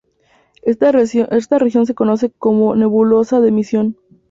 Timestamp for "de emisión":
3.39-3.97